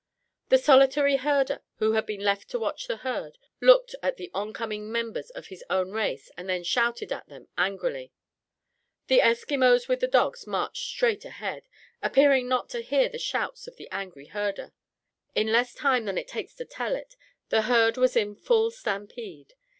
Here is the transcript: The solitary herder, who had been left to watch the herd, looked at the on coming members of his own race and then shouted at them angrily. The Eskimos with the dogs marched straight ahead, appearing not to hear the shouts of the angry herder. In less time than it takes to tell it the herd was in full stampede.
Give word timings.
The 0.49 0.57
solitary 0.57 1.17
herder, 1.17 1.61
who 1.75 1.91
had 1.91 2.07
been 2.07 2.23
left 2.23 2.49
to 2.49 2.57
watch 2.57 2.87
the 2.87 2.97
herd, 3.05 3.37
looked 3.61 3.93
at 4.01 4.17
the 4.17 4.31
on 4.33 4.51
coming 4.51 4.91
members 4.91 5.29
of 5.29 5.49
his 5.49 5.63
own 5.69 5.91
race 5.91 6.31
and 6.35 6.49
then 6.49 6.63
shouted 6.63 7.11
at 7.13 7.29
them 7.29 7.49
angrily. 7.55 8.11
The 9.09 9.19
Eskimos 9.19 9.87
with 9.87 9.99
the 9.99 10.07
dogs 10.07 10.47
marched 10.47 10.87
straight 10.87 11.23
ahead, 11.23 11.67
appearing 12.01 12.47
not 12.47 12.67
to 12.69 12.81
hear 12.81 13.09
the 13.09 13.19
shouts 13.19 13.67
of 13.67 13.75
the 13.75 13.87
angry 13.91 14.25
herder. 14.25 14.73
In 15.35 15.51
less 15.51 15.75
time 15.75 16.05
than 16.05 16.17
it 16.17 16.27
takes 16.27 16.55
to 16.55 16.65
tell 16.65 16.95
it 16.95 17.15
the 17.49 17.61
herd 17.61 17.95
was 17.95 18.15
in 18.15 18.33
full 18.33 18.71
stampede. 18.71 19.53